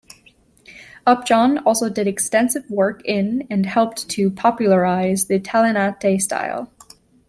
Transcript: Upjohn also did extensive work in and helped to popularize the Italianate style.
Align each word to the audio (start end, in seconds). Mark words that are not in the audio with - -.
Upjohn 1.05 1.59
also 1.59 1.87
did 1.87 2.07
extensive 2.07 2.67
work 2.71 3.03
in 3.05 3.45
and 3.51 3.67
helped 3.67 4.09
to 4.09 4.31
popularize 4.31 5.25
the 5.27 5.35
Italianate 5.35 6.19
style. 6.19 6.71